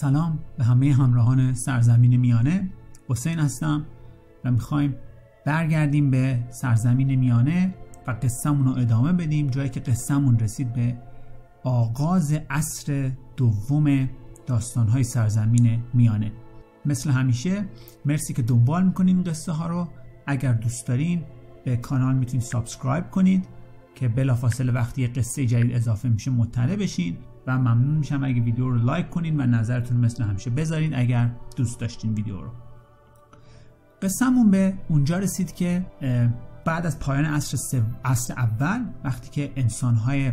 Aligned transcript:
سلام 0.00 0.38
به 0.58 0.64
همه 0.64 0.92
همراهان 0.92 1.54
سرزمین 1.54 2.16
میانه. 2.16 2.70
حسین 3.08 3.38
هستم 3.38 3.86
و 4.44 4.50
می‌خوایم 4.50 4.94
برگردیم 5.46 6.10
به 6.10 6.44
سرزمین 6.50 7.14
میانه 7.14 7.74
و 8.06 8.10
قصهمون 8.10 8.66
رو 8.66 8.72
ادامه 8.78 9.12
بدیم. 9.12 9.46
جایی 9.46 9.68
که 9.68 9.80
قصهمون 9.80 10.38
رسید 10.38 10.72
به 10.72 10.96
آغاز 11.64 12.32
عصر 12.50 13.10
دوم 13.36 14.08
داستانهای 14.46 15.04
سرزمین 15.04 15.82
میانه. 15.94 16.32
مثل 16.86 17.10
همیشه 17.10 17.64
مرسی 18.04 18.34
که 18.34 18.42
دنبال 18.42 18.84
می‌کنین 18.84 19.24
قصه 19.24 19.52
ها 19.52 19.66
رو. 19.66 19.88
اگر 20.26 20.52
دوست 20.52 20.86
دارین 20.86 21.24
به 21.64 21.76
کانال 21.76 22.14
می‌تونید 22.14 22.46
سابسکرایب 22.46 23.10
کنید 23.10 23.48
که 23.94 24.08
بلافاصله 24.08 24.72
وقتی 24.72 25.06
قصه 25.06 25.46
جدید 25.46 25.72
اضافه 25.72 26.08
میشه 26.08 26.30
مطلع 26.30 26.76
بشین. 26.76 27.16
و 27.48 27.58
ممنون 27.58 27.96
میشم 27.98 28.24
اگه 28.24 28.42
ویدیو 28.42 28.70
رو 28.70 28.78
لایک 28.78 29.10
کنین 29.10 29.40
و 29.40 29.46
نظرتون 29.46 29.96
مثل 29.96 30.24
همیشه 30.24 30.50
بذارین 30.50 30.94
اگر 30.94 31.30
دوست 31.56 31.80
داشتین 31.80 32.14
ویدیو 32.14 32.40
رو. 32.40 32.50
قصهمون 34.02 34.50
به 34.50 34.74
اونجا 34.88 35.18
رسید 35.18 35.54
که 35.54 35.86
بعد 36.64 36.86
از 36.86 36.98
پایان 36.98 37.24
عصر, 37.24 37.82
عصر 38.04 38.34
اول 38.34 38.84
وقتی 39.04 39.30
که 39.30 39.52
انسانهای 39.56 40.32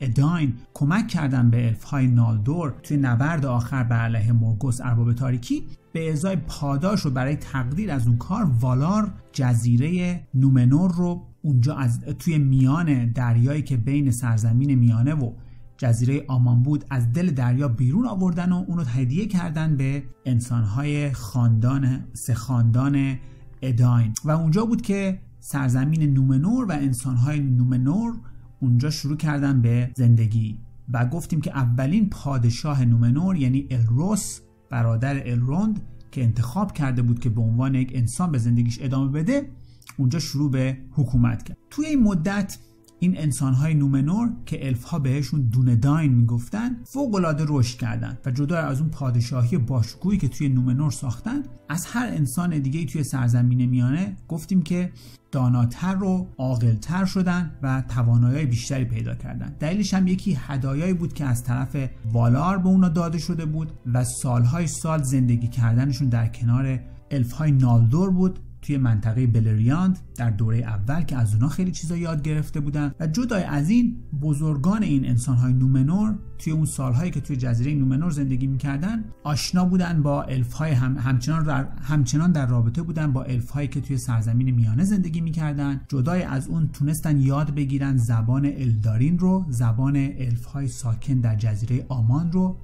اداین 0.00 0.54
کمک 0.74 1.08
کردن 1.08 1.50
به 1.50 1.66
الفهای 1.66 2.06
نالدور 2.06 2.74
توی 2.82 2.96
نبرد 2.96 3.46
آخر 3.46 3.82
بر 3.82 4.00
علیه 4.00 4.32
مورگوس 4.32 4.80
ارباب 4.80 5.12
تاریکی 5.12 5.62
به 5.92 6.12
ازای 6.12 6.36
پاداش 6.36 7.00
رو 7.00 7.10
برای 7.10 7.36
تقدیر 7.36 7.90
از 7.90 8.06
اون 8.06 8.16
کار 8.16 8.50
والار 8.60 9.12
جزیره 9.32 10.20
نومنور 10.34 10.92
رو 10.94 11.22
اونجا 11.42 11.76
از 11.76 12.00
توی 12.00 12.38
میان 12.38 13.12
دریایی 13.12 13.62
که 13.62 13.76
بین 13.76 14.10
سرزمین 14.10 14.74
میانه 14.74 15.14
و 15.14 15.32
جزیره 15.78 16.24
آمان 16.28 16.62
بود 16.62 16.84
از 16.90 17.12
دل 17.12 17.30
دریا 17.30 17.68
بیرون 17.68 18.06
آوردن 18.06 18.52
و 18.52 18.64
اونو 18.68 18.82
هدیه 18.82 19.26
کردن 19.26 19.76
به 19.76 20.02
انسانهای 20.24 21.12
خاندان 21.12 22.04
سه 22.12 22.34
خاندان 22.34 23.18
اداین. 23.62 24.12
و 24.24 24.30
اونجا 24.30 24.64
بود 24.64 24.82
که 24.82 25.20
سرزمین 25.40 26.14
نومنور 26.14 26.64
و 26.64 26.72
انسانهای 26.72 27.40
نومنور 27.40 28.14
اونجا 28.60 28.90
شروع 28.90 29.16
کردن 29.16 29.62
به 29.62 29.90
زندگی. 29.96 30.58
و 30.92 31.06
گفتیم 31.06 31.40
که 31.40 31.50
اولین 31.50 32.10
پادشاه 32.10 32.84
نومنور 32.84 33.36
یعنی 33.36 33.66
الروس 33.70 34.40
برادر 34.70 35.28
الروند 35.28 35.82
که 36.10 36.22
انتخاب 36.22 36.72
کرده 36.72 37.02
بود 37.02 37.18
که 37.18 37.28
به 37.30 37.40
عنوان 37.40 37.74
یک 37.74 37.92
انسان 37.94 38.32
به 38.32 38.38
زندگیش 38.38 38.78
ادامه 38.82 39.12
بده 39.12 39.50
اونجا 39.96 40.18
شروع 40.18 40.50
به 40.50 40.78
حکومت 40.90 41.42
کرد. 41.42 41.56
توی 41.70 41.86
این 41.86 42.02
مدت 42.02 42.58
این 42.98 43.18
انسانهای 43.18 43.74
نومنور 43.74 44.28
که 44.46 44.66
الف 44.66 44.84
ها 44.84 44.98
بهشون 44.98 45.40
دونداین 45.40 46.12
می‌گفتن 46.12 46.76
فوق 46.84 47.14
العاده 47.14 47.44
رشد 47.48 47.78
کردن 47.78 48.18
و 48.26 48.30
جدا 48.30 48.58
از 48.58 48.80
اون 48.80 48.90
پادشاهی 48.90 49.58
باشکوهی 49.58 50.18
که 50.18 50.28
توی 50.28 50.48
نومنور 50.48 50.90
ساختن 50.90 51.42
از 51.68 51.86
هر 51.86 52.06
انسان 52.06 52.58
دیگه 52.58 52.84
توی 52.84 53.04
سرزمین 53.04 53.66
میانه 53.66 54.16
گفتیم 54.28 54.62
که 54.62 54.92
داناتر 55.32 56.02
و 56.02 56.26
عاقلتر 56.38 57.04
شدن 57.04 57.50
و 57.62 57.82
توانایی 57.88 58.46
بیشتری 58.46 58.84
پیدا 58.84 59.14
کردن. 59.14 59.56
دلیلش 59.60 59.94
هم 59.94 60.06
یکی 60.06 60.38
هدایایی 60.40 60.94
بود 60.94 61.12
که 61.12 61.24
از 61.24 61.44
طرف 61.44 61.76
والار 62.12 62.58
به 62.58 62.68
اونا 62.68 62.88
داده 62.88 63.18
شده 63.18 63.46
بود 63.46 63.72
و 63.92 64.04
سالهای 64.04 64.66
سال 64.66 65.02
زندگی 65.02 65.48
کردنشون 65.48 66.08
در 66.08 66.26
کنار 66.26 66.80
الفهای 67.10 67.52
نالدور 67.52 68.10
بود 68.10 68.38
توی 68.66 68.76
منطقه 68.76 69.26
بلریاند 69.26 69.98
در 70.16 70.30
دوره 70.30 70.58
اول 70.58 71.02
که 71.02 71.16
از 71.16 71.34
اونا 71.34 71.48
خیلی 71.48 71.70
چیزا 71.70 71.96
یاد 71.96 72.22
گرفته 72.22 72.60
بودن 72.60 72.94
و 73.00 73.06
جدای 73.06 73.42
از 73.42 73.70
این 73.70 73.96
بزرگان 74.22 74.82
این 74.82 75.06
انسانهای 75.06 75.52
نومنور 75.52 76.14
توی 76.38 76.52
اون 76.52 76.64
سالهایی 76.64 77.10
که 77.10 77.20
توی 77.20 77.36
جزیره 77.36 77.74
نومنور 77.74 78.10
زندگی 78.10 78.46
می‌کردن 78.46 79.04
آشنا 79.24 79.64
بودن 79.64 80.02
با 80.02 80.22
الفهای 80.22 80.72
هم 80.72 80.98
همچنان 80.98 81.42
در 81.44 81.68
همچنان 81.82 82.32
در 82.32 82.46
رابطه 82.46 82.82
بودن 82.82 83.12
با 83.12 83.22
الفهایی 83.22 83.68
که 83.68 83.80
توی 83.80 83.98
سرزمین 83.98 84.50
میانه 84.50 84.84
زندگی 84.84 85.20
می‌کردن. 85.20 85.80
جدای 85.88 86.22
از 86.22 86.48
اون 86.48 86.68
تونستن 86.68 87.20
یاد 87.20 87.54
بگیرن 87.54 87.96
زبان 87.96 88.46
الدارین 88.46 89.18
رو 89.18 89.44
زبان 89.48 89.96
الفهای 89.96 90.68
ساکن 90.68 91.14
در 91.14 91.36
جزیره 91.36 91.86
آمان 91.88 92.32
رو 92.32 92.56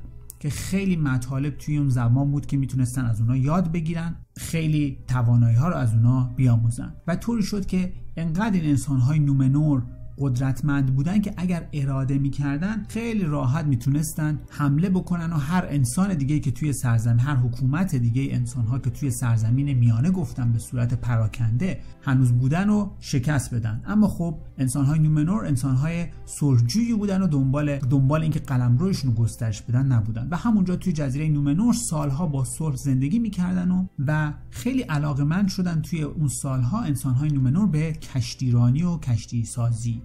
که 0.43 0.51
خیلی 0.51 0.97
مطالب 0.97 1.59
توی 1.59 1.77
اون 1.77 1.89
زمان 1.89 2.31
بود 2.31 2.47
که 2.47 2.57
می‌تونستن 2.57 3.05
از 3.05 3.21
اونا 3.21 3.37
یاد 3.37 3.73
بگیرن 3.73 4.17
خیلی 4.37 4.99
توانایی 5.09 5.57
ها 5.57 5.69
رو 5.69 5.75
از 5.75 5.95
اونا 5.95 6.35
بیاموزن. 6.37 6.95
و 7.07 7.17
طوری 7.17 7.43
شد 7.43 7.67
که 7.67 7.93
انقدر 8.17 8.61
این 8.61 8.71
انسان 8.71 8.99
های 9.01 9.19
نومنور 9.19 9.83
قدرتمند 10.23 10.95
بودن 10.95 11.21
که 11.21 11.35
اگر 11.37 11.69
اراده 11.73 12.19
می‌کردن 12.19 12.85
خیلی 12.89 13.25
راحت 13.25 13.65
می‌تونستن 13.65 14.39
حمله 14.51 14.89
بکنن 14.89 15.33
و 15.33 15.37
هر 15.37 15.67
انسان 15.69 16.15
دیگه 16.15 16.41
که 16.41 16.51
توی 16.51 16.73
سرزمین 16.73 17.21
هر 17.21 17.37
حکومت 17.37 17.95
دیگه 17.95 18.35
انسان 18.35 18.65
ها 18.65 18.79
که 18.79 18.91
توی 18.91 19.11
سرزمین 19.11 19.73
میانه 19.73 20.11
گفتن 20.11 20.53
به 20.53 20.59
صورت 20.59 20.95
پراکنده 20.95 21.81
هنوز 22.03 22.33
بودن 22.33 22.69
و 22.69 22.91
شکست 23.01 23.55
بدن. 23.55 23.83
اما 23.87 24.09
خب 24.09 24.39
انسان 24.59 24.85
های 24.85 24.99
نومنور 24.99 25.47
انسان 25.47 25.75
های 25.75 26.07
صلحجویی 26.25 26.95
بودن 26.95 27.23
و 27.23 27.27
دنبال 27.27 27.79
دنبال 27.79 28.23
اینکه 28.23 28.41
قلمروشون 28.41 29.11
رو 29.11 29.23
گسترش 29.23 29.63
بدن 29.63 29.87
نبودن. 29.87 30.29
و 30.31 30.37
همونجا 30.37 30.77
توی 30.77 30.93
جزیره 30.93 31.29
نومنور 31.29 31.75
سالها 31.75 32.27
با 32.27 32.45
صلح 32.45 32.77
زندگی 32.77 33.19
می‌کردن 33.19 33.71
و 33.71 33.87
و 34.07 34.33
خیلی 34.51 34.83
علاقمند 34.83 35.49
شدن 35.49 35.81
توی 35.81 36.03
اون 36.03 36.29
سالها 36.29 36.81
انسان 36.81 37.15
های 37.15 37.31
نومنور 37.31 37.67
به 37.67 37.93
کشتیرانی 37.93 38.83
و 38.83 38.99
کشتی 38.99 39.45
سازی 39.45 40.03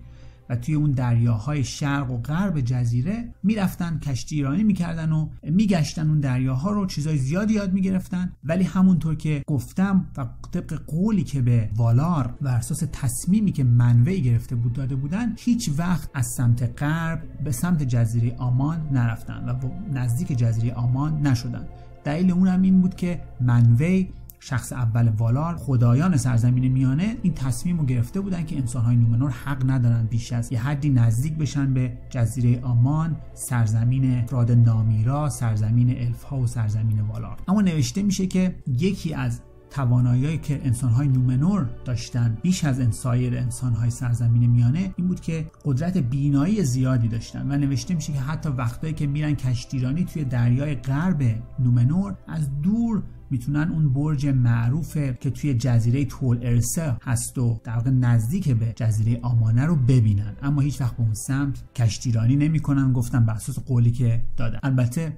و 0.50 0.56
توی 0.56 0.76
اون 0.76 0.92
دریاهای 0.92 1.64
شرق 1.64 2.12
و 2.12 2.18
غرب 2.18 2.62
جزیره 2.62 3.34
می‌رفتن 3.44 4.00
کشتی 4.00 4.36
ایرانی 4.36 4.64
می‌کردن 4.64 5.12
و 5.12 5.30
میگشتن 5.44 6.10
اون 6.10 6.20
دریاها 6.20 6.72
رو. 6.72 6.86
چیزای 6.86 7.18
زیادی 7.18 7.54
یاد 7.54 7.74
می‌گرفتن. 7.74 8.32
ولی 8.44 8.64
همونطور 8.64 9.16
که 9.16 9.44
گفتم 9.48 10.06
و 10.18 10.26
طبق 10.52 10.74
قولی 10.88 11.24
که 11.24 11.42
به 11.42 11.70
والار 11.76 12.34
و 12.42 12.48
اساس 12.48 12.84
تصمیمی 12.92 13.52
که 13.52 13.64
منوی 13.64 14.22
گرفته 14.22 14.56
بود 14.56 14.74
داده 14.74 14.96
بودن 14.96 15.34
هیچ 15.38 15.70
وقت 15.78 16.10
از 16.14 16.28
سمت 16.38 16.82
غرب 16.82 17.24
به 17.44 17.52
سمت 17.52 17.84
جزیره 17.84 18.36
آمان 18.38 18.90
نرفتن 18.92 19.50
و 19.50 19.70
نزدیک 19.94 20.38
جزیره 20.38 20.74
آمان 20.74 21.28
نشدن. 21.28 21.68
دلیل 22.04 22.32
اون 22.32 22.48
هم 22.48 22.62
این 22.62 22.82
بود 22.82 22.96
که 22.96 23.22
منوی 23.42 24.08
شخص 24.40 24.74
اول 24.74 25.10
والار 25.10 25.56
خدایان 25.56 26.18
سرزمین 26.18 26.68
میانه 26.68 27.18
این 27.22 27.34
تصمیم 27.34 27.80
رو 27.80 27.86
گرفته 27.86 28.22
بودن 28.22 28.46
که 28.46 28.58
انسانهای 28.58 28.96
نومنور 28.96 29.32
حق 29.32 29.72
ندارن 29.72 30.06
بیش 30.06 30.34
از 30.34 30.52
یه 30.52 30.62
حدی 30.62 30.90
نزدیک 30.90 31.34
بشن 31.34 31.74
به 31.74 31.98
جزیره 32.10 32.62
آمان 32.62 33.16
سرزمین 33.34 34.20
افراد 34.20 34.52
نامیرا 34.52 35.30
سرزمین 35.30 35.98
الفها 35.98 36.38
و 36.38 36.48
سرزمین 36.48 37.02
والار. 37.02 37.38
اما 37.48 37.62
نوشته 37.62 38.04
میشه 38.04 38.28
که 38.28 38.56
یکی 38.68 39.14
از 39.14 39.42
توانایی 39.70 40.38
که 40.38 40.66
انسانهای 40.66 41.08
نومنور 41.08 41.70
داشتن 41.86 42.38
بیش 42.42 42.64
از 42.64 42.80
انسایر 42.80 43.38
انسانهای 43.38 43.90
سرزمین 43.90 44.50
میانه 44.50 44.94
این 44.96 45.08
بود 45.08 45.20
که 45.20 45.52
قدرت 45.66 45.98
بینایی 45.98 46.64
زیادی 46.64 47.08
داشتن 47.08 47.52
و 47.52 47.58
نوشته 47.58 47.94
میشه 47.94 48.14
که 48.14 48.20
حتی 48.20 48.50
وقتایی 48.50 48.94
که 48.94 49.08
میرن 49.08 49.36
کشتیرانی 49.36 50.06
توی 50.06 50.24
دریای 50.24 50.76
غرب 50.76 51.24
نومنور 51.60 52.16
از 52.28 52.62
دور 52.62 53.04
می‌تونن 53.32 53.72
اون 53.72 53.94
برج 53.94 54.28
معروفه 54.28 55.18
که 55.22 55.30
توی 55.30 55.54
جزیره 55.54 56.06
تول 56.06 56.38
ارسه 56.42 56.98
هست 57.04 57.38
و 57.38 57.62
در 57.64 57.76
واقع 57.76 57.90
نزدیک 57.90 58.50
به 58.50 58.74
جزیره 58.76 59.20
آمانه 59.22 59.66
رو 59.66 59.76
ببینن. 59.76 60.34
اما 60.42 60.62
هیچ 60.62 60.82
وقت 60.82 60.98
به 60.98 61.04
اون 61.04 61.14
سمت 61.14 61.64
کشتیرانی 61.76 62.36
نمی‌کنن 62.36 62.94
گفتن 62.94 63.26
بر 63.26 63.34
اساس 63.34 63.60
قولی 63.60 63.92
که 63.92 64.24
دادن. 64.38 64.60
البته 64.64 65.18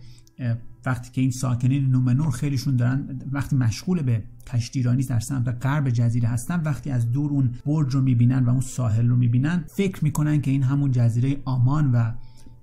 وقتی 0.85 1.11
که 1.11 1.21
این 1.21 1.31
ساکنین 1.31 1.89
نومنور 1.89 2.31
خیلیشون 2.31 2.75
دارن 2.75 3.21
وقتی 3.31 3.55
مشغول 3.55 4.01
به 4.01 4.23
کشتیرانی 4.47 5.03
در 5.03 5.19
سمت 5.19 5.65
غرب 5.65 5.89
جزیره 5.89 6.29
هستن 6.29 6.61
وقتی 6.63 6.91
از 6.91 7.11
دور 7.11 7.31
اون 7.31 7.51
برج 7.65 7.93
رو 7.93 8.01
می‌بینن 8.01 8.45
و 8.45 8.49
اون 8.49 8.61
ساحل 8.61 9.07
رو 9.07 9.15
می‌بینن 9.15 9.63
فکر 9.75 10.03
می‌کنن 10.03 10.41
که 10.41 10.51
این 10.51 10.63
همون 10.63 10.91
جزیره 10.91 11.37
آمان 11.45 11.91
و 11.91 12.11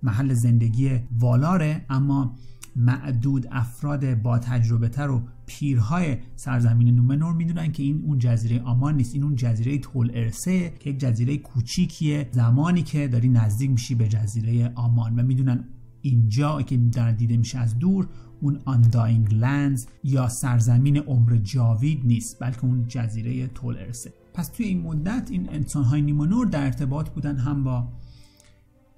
محل 0.03 0.35
زندگی 0.35 0.91
والاره. 1.19 1.85
اما 1.91 2.35
معدود 2.77 3.47
افراد 3.51 4.15
با 4.15 4.39
تجربه 4.39 4.89
تر 4.89 5.11
و 5.11 5.23
پیرهای 5.47 6.17
سرزمین 6.37 6.95
نومنور 6.95 7.35
می‌دونن 7.35 7.73
که 7.73 7.83
این 7.83 8.03
اون 8.07 8.19
جزیره 8.19 8.63
آمان 8.63 8.97
نیست. 8.97 9.15
این 9.15 9.25
اون 9.25 9.37
جزیره 9.37 9.79
تول 9.79 10.11
ارسه 10.15 10.73
که 10.81 10.91
یک 10.91 10.99
جزیره 10.99 11.37
کوچیکیه 11.37 12.29
زمانی 12.33 12.83
که 12.83 13.09
داری 13.09 13.29
نزدیک 13.29 13.71
میشی 13.71 13.95
به 13.95 14.09
جزیره 14.09 14.73
آمان 14.75 15.21
و 15.21 15.23
می‌دونن 15.23 15.65
اینجا 16.03 16.63
که 16.63 16.77
در 16.77 17.13
دیده 17.13 17.37
میشه 17.37 17.59
از 17.59 17.79
دور 17.79 18.09
اون 18.41 18.61
آنداینگ 18.65 19.35
لندز 19.35 19.87
یا 20.05 20.29
سرزمین 20.29 20.97
عمر 20.97 21.37
جاوید 21.37 22.07
نیست 22.07 22.37
بلکه 22.41 22.65
اون 22.65 22.85
جزیره 22.89 23.47
تول 23.47 23.77
ارسه. 23.77 24.13
پس 24.35 24.49
توی 24.49 24.67
این 24.67 24.83
مدت 24.83 25.29
این 25.31 25.49
انسانهای 25.53 26.03
نیمونور 26.03 26.47
در 26.47 26.65
ارتباط 26.65 27.11
بودن 27.11 27.37
هم 27.37 27.65
با 27.65 27.89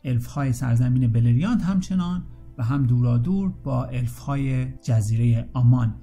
الفهای 0.05 0.53
سرزمین 0.53 1.13
بلریاند 1.13 1.63
همچنان 1.63 2.23
و 2.59 2.63
هم 2.63 2.87
دورادور 2.87 3.53
با 3.65 3.85
الفهای 3.85 4.73
جزیره 4.83 5.49
آمان. 5.53 5.95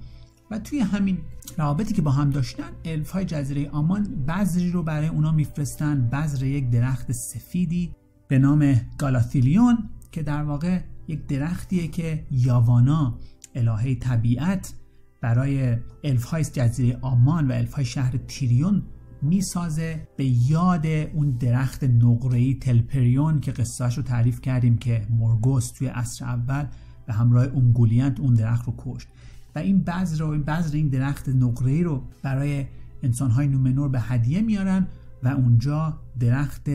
و 0.50 0.58
توی 0.58 0.78
همین 0.78 1.18
روابطی 1.58 1.94
که 1.94 2.02
با 2.02 2.10
هم 2.10 2.30
داشتن 2.30 2.70
الفهای 2.84 3.24
جزیره 3.24 3.70
آمان 3.70 4.24
بذری 4.28 4.70
رو 4.70 4.82
برای 4.82 5.08
اونا 5.08 5.32
میفرستن. 5.32 6.08
بذر 6.08 6.46
یک 6.46 6.70
درخت 6.70 7.12
سفیدی 7.12 7.94
به 8.28 8.38
نام 8.38 8.80
گالاتیلیون 8.98 9.88
که 10.12 10.22
در 10.22 10.42
واقع 10.42 10.80
یک 11.08 11.26
درختیه 11.26 11.88
که 11.88 12.26
یاوانا 12.30 13.18
الهه 13.54 13.94
طبیعت 13.94 14.74
برای 15.20 15.76
الف 16.04 16.24
های 16.24 16.44
جزیره 16.44 16.98
آمان 17.00 17.48
و 17.48 17.52
الف 17.52 17.72
های 17.72 17.84
شهر 17.84 18.16
تیریون 18.16 18.82
می‌سازه 19.22 20.08
به 20.16 20.24
یاد 20.24 20.86
اون 20.86 21.30
درخت 21.30 21.84
نقره‌ای 21.84 22.54
تلپریون 22.54 23.40
که 23.40 23.52
قصهش 23.52 23.96
رو 23.96 24.02
تعریف 24.02 24.40
کردیم 24.40 24.78
که 24.78 25.06
مورگوس 25.10 25.70
توی 25.70 25.86
عصر 25.86 26.24
اول 26.24 26.66
به 27.06 27.12
همراه 27.12 27.44
اونگولیانت 27.44 28.20
اون 28.20 28.34
درخت 28.34 28.66
رو 28.66 28.74
کشت. 28.78 29.08
و 29.54 29.58
این 29.58 29.80
بذر 29.84 30.18
رو 30.18 30.30
این 30.30 30.42
بذر 30.42 30.76
این 30.76 30.88
درخت 30.88 31.28
نقره‌ای 31.28 31.82
رو 31.82 32.02
برای 32.22 32.66
انسانهای 33.02 33.48
نومنور 33.48 33.88
به 33.88 34.00
هدیه 34.00 34.40
میارن 34.40 34.86
و 35.22 35.28
اونجا 35.28 36.00
درخت 36.20 36.68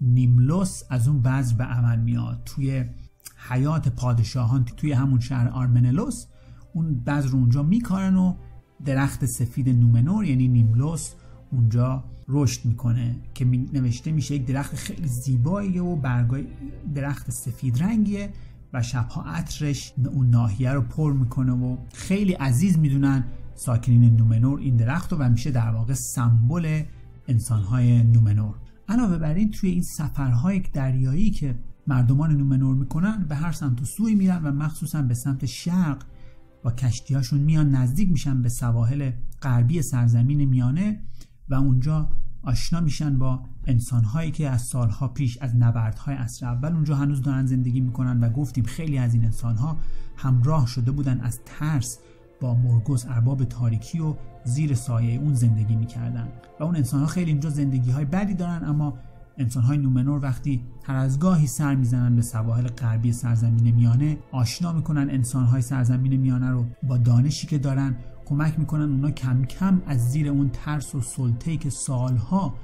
نیملوس 0.00 0.82
از 0.90 1.08
اون 1.08 1.22
بذر 1.22 1.54
به 1.54 1.64
عمل 1.64 1.98
میاد. 1.98 2.42
توی 2.44 2.84
حیات 3.48 3.88
پادشاهان 3.88 4.64
توی 4.64 4.92
همون 4.92 5.20
شهر 5.20 5.48
آرمنلوس 5.48 6.26
اون 6.72 7.00
بذر 7.00 7.28
رو 7.28 7.38
اونجا 7.38 7.62
میکارن 7.62 8.16
و 8.16 8.34
درخت 8.84 9.26
سفید 9.26 9.68
نومنور 9.68 10.24
یعنی 10.24 10.48
نیملوس 10.48 11.12
اونجا 11.52 12.04
رشد 12.28 12.64
می‌کنه 12.64 13.16
که 13.34 13.44
نوشته 13.44 14.12
میشه 14.12 14.34
یک 14.34 14.46
درخت 14.46 14.74
خیلی 14.74 15.08
زیباییه 15.08 15.82
و 15.82 15.96
برگای 15.96 16.46
درخت 16.94 17.30
سفید 17.30 17.82
رنگیه 17.82 18.30
و 18.72 18.82
شبها 18.82 19.22
عطرش 19.22 19.92
اون 20.12 20.30
ناحیه 20.30 20.72
رو 20.72 20.80
پر 20.80 21.12
می‌کنه 21.12 21.52
و 21.52 21.76
خیلی 21.92 22.32
عزیز 22.32 22.78
می‌دونن 22.78 23.24
ساکنین 23.54 24.16
نومنور 24.16 24.60
این 24.60 24.76
درخت 24.76 25.12
رو 25.12 25.18
و 25.18 25.28
میشه 25.28 25.50
در 25.50 25.70
واقع 25.70 25.94
سمبل 25.94 26.82
انسانهای 27.28 28.02
نومنور. 28.02 28.54
علاوه 28.88 29.18
بر 29.18 29.34
این 29.34 29.50
توی 29.50 29.70
این 29.70 29.82
سفرهای 29.82 30.62
دریایی 30.72 31.30
که 31.30 31.58
مردمان 31.86 32.36
نومنور 32.36 32.74
می‌کنن 32.74 33.26
به 33.28 33.34
هر 33.34 33.52
سمت 33.52 33.82
و 33.82 33.84
سوی 33.84 34.14
میرن 34.14 34.42
و 34.44 34.52
مخصوصا 34.52 35.02
به 35.02 35.14
سمت 35.14 35.46
شرق 35.46 36.02
با 36.62 36.72
کشتیهاشون 36.72 37.40
میان 37.40 37.70
نزدیک 37.70 38.08
میشن 38.08 38.42
به 38.42 38.48
سواحل 38.48 39.10
غربی 39.42 39.82
سرزمین 39.82 40.44
میانه 40.44 41.00
و 41.48 41.54
اونجا 41.54 42.08
آشنا 42.42 42.80
میشن 42.80 43.18
با 43.18 43.40
انسانهایی 43.66 44.30
که 44.30 44.50
از 44.50 44.62
سالها 44.62 45.08
پیش 45.08 45.38
از 45.40 45.56
نبردهای 45.56 46.14
اصر 46.14 46.46
اول 46.46 46.72
اونجا 46.72 46.96
هنوز 46.96 47.22
دارن 47.22 47.46
زندگی 47.46 47.80
می‌کنن 47.80 48.20
و 48.20 48.28
گفتیم 48.30 48.64
خیلی 48.64 48.98
از 48.98 49.14
این 49.14 49.24
انسانها 49.24 49.76
همراه 50.16 50.66
شده 50.66 50.90
بودن 50.90 51.20
از 51.20 51.40
ترس 51.44 51.98
با 52.40 52.54
مرگوز 52.54 53.06
ارباب 53.06 53.44
تاریکی 53.44 54.00
و 54.00 54.14
زیر 54.44 54.74
سایه 54.74 55.20
اون 55.20 55.34
زندگی 55.34 55.76
می‌کردن. 55.76 56.28
و 56.60 56.64
اون 56.64 56.76
انسانها 56.76 57.06
خیلی 57.06 57.30
اینجا 57.30 57.50
زندگی 57.50 57.90
های 57.90 58.04
بدی 58.04 58.34
دارن 58.34 58.64
اما 58.64 58.98
انسانهای 59.38 59.78
نومنور 59.78 60.22
وقتی 60.22 60.64
هر 60.84 60.94
از 60.94 61.18
گاهی 61.18 61.46
سر 61.46 61.74
می‌زنن 61.74 62.16
به 62.16 62.22
سواحل 62.22 62.66
غربی 62.66 63.12
سرزمین 63.12 63.74
میانه 63.74 64.18
آشنا 64.32 64.72
می‌کنن 64.72 65.10
انسانهای 65.10 65.62
سرزمین 65.62 66.16
میانه 66.16 66.50
رو 66.50 66.66
با 66.82 66.96
دانشی 66.96 67.46
که 67.46 67.58
دارن 67.58 67.96
کمک 68.26 68.58
می‌کنن 68.58 68.82
اونا 68.82 69.10
کم 69.10 69.44
کم 69.44 69.82
از 69.86 70.10
زیر 70.10 70.28
اون 70.28 70.50
ترس 70.52 70.94
و 70.94 71.00
سلطه‌ای 71.00 71.56
که 71.56 71.70
سالها 71.70 72.54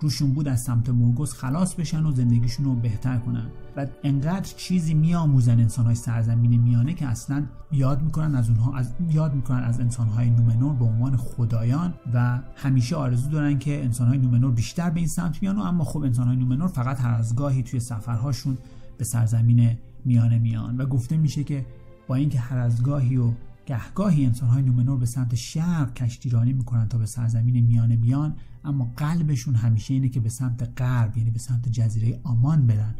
روشون 0.00 0.32
بود 0.32 0.48
از 0.48 0.62
سمت 0.62 0.88
مرگوز 0.88 1.32
خلاص 1.32 1.74
بشن 1.74 2.06
و 2.06 2.12
زندگیشون 2.12 2.64
رو 2.64 2.74
بهتر 2.74 3.18
کنن. 3.18 3.46
و 3.76 3.86
انقدر 4.04 4.54
چیزی 4.56 4.94
میآموزن 4.94 5.60
انسانهای 5.60 5.94
سرزمین 5.94 6.60
میانه 6.60 6.94
که 6.94 7.06
اصلا 7.06 7.46
یاد 7.72 8.02
می‌کنن 8.02 8.34
از 8.34 8.48
اونها 8.48 8.76
از 8.76 8.92
یاد 9.10 9.34
می‌کنن 9.34 9.62
از 9.62 9.80
انسانهای 9.80 10.30
نومنور 10.30 10.74
به 10.74 10.84
عنوان 10.84 11.16
خدایان 11.16 11.94
و 12.14 12.40
همیشه 12.56 12.96
آرزو 12.96 13.30
دارن 13.30 13.58
که 13.58 13.84
انسانهای 13.84 14.18
نومنور 14.18 14.52
بیشتر 14.52 14.90
به 14.90 15.00
این 15.00 15.08
سمت 15.08 15.42
میان 15.42 15.58
اما 15.58 15.84
خب 15.84 16.02
انسانهای 16.02 16.36
نومنور 16.36 16.68
فقط 16.68 17.00
هر 17.00 17.14
از 17.14 17.36
گاهی 17.36 17.62
توی 17.62 17.80
سفرهاشون 17.80 18.58
به 18.98 19.04
سرزمین 19.04 19.78
میانه 20.04 20.38
میان. 20.38 20.76
و 20.76 20.86
گفته 20.86 21.16
میشه 21.16 21.44
که 21.44 21.66
با 22.06 22.14
اینکه 22.14 22.40
هر 22.40 22.58
از 22.58 22.82
گاهی 22.82 23.16
و 23.16 23.30
گهگاهی 23.70 24.26
انسانهای 24.26 24.62
نومنور 24.62 24.98
به 24.98 25.06
سمت 25.06 25.34
شرق 25.34 25.94
کشتیرانی 25.94 26.52
می‌کنن 26.52 26.88
تا 26.88 26.98
به 26.98 27.06
سرزمین 27.06 27.64
میانه 27.64 27.96
بیان 27.96 28.36
اما 28.64 28.92
قلبشون 28.96 29.54
همیشه 29.54 29.94
اینه 29.94 30.08
که 30.08 30.20
به 30.20 30.28
سمت 30.28 30.80
غرب 30.80 31.16
یعنی 31.16 31.30
به 31.30 31.38
سمت 31.38 31.68
جزیره 31.68 32.20
آمان 32.24 32.66
برن 32.66 32.94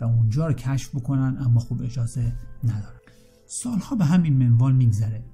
و 0.00 0.04
اونجا 0.04 0.46
رو 0.46 0.52
کشف 0.52 0.94
بکنن 0.94 1.36
اما 1.40 1.60
خوب 1.60 1.82
اجازه 1.82 2.32
ندارن. 2.64 3.00
سالها 3.46 3.96
به 3.96 4.04
همین 4.04 4.48
منوال 4.48 4.74
میگذره 4.74 5.24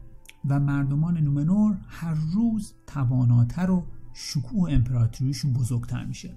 و 0.48 0.60
مردمان 0.60 1.18
نومنور 1.18 1.78
هر 1.88 2.14
روز 2.14 2.74
تواناتر 2.86 3.70
و 3.70 3.86
شکوه 4.14 4.72
امپراتوریشون 4.72 5.52
بزرگتر 5.52 6.04
میشه. 6.04 6.36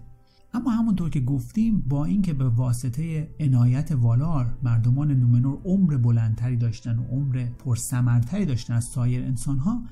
اما 0.53 0.71
همونطور 0.71 1.09
که 1.09 1.19
گفتیم 1.19 1.79
با 1.79 2.05
اینکه 2.05 2.33
به 2.33 2.49
واسطه 2.49 3.29
عنایت 3.39 3.91
والار 3.91 4.57
مردمان 4.63 5.11
نومنور 5.11 5.61
عمر 5.65 5.97
بلندتری 5.97 6.57
داشتن 6.57 6.99
و 6.99 7.03
عمر 7.03 7.45
پرثمرتری 7.45 8.45
داشتن 8.45 8.73
از 8.73 8.83
سایر 8.83 9.23
انسانها 9.23 9.83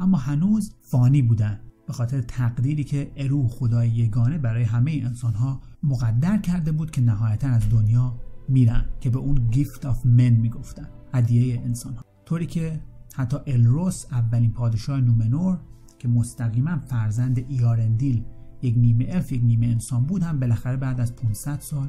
اما 0.00 0.18
هنوز 0.18 0.72
فانی 0.80 1.22
بودن. 1.22 1.60
به 1.86 1.92
خاطر 1.92 2.20
تقدیری 2.20 2.84
که 2.84 3.12
ارو 3.16 3.48
خدای 3.48 3.88
یگانه 3.88 4.38
برای 4.38 4.62
همه 4.62 4.90
انسانها 5.04 5.60
مقدر 5.82 6.38
کرده 6.38 6.72
بود 6.72 6.90
که 6.90 7.00
نهایتا 7.00 7.48
از 7.48 7.70
دنیا 7.70 8.14
میرن 8.48 8.84
که 9.00 9.10
به 9.10 9.18
اون 9.18 9.34
Gift 9.50 9.86
of 9.86 10.06
Men 10.06 10.30
می‌گفتن 10.30 10.88
هدیه 11.14 11.60
انسانها. 11.60 12.02
طوری 12.24 12.46
که 12.46 12.80
حتی 13.14 13.36
الروس 13.46 14.06
اولین 14.12 14.52
پادشاه 14.52 15.00
نومنور 15.00 15.58
که 15.98 16.08
مستقیما 16.08 16.78
فرزند 16.78 17.38
ایارندیل 17.38 18.24
یک 18.62 18.74
نیمه 18.76 19.06
الف 19.08 19.32
یک 19.32 19.42
نیمه 19.44 19.66
انسان 19.66 20.04
بود 20.04 20.22
هم 20.22 20.40
بالاخره 20.40 20.76
بعد 20.76 21.00
از 21.00 21.16
500 21.16 21.60
سال 21.60 21.88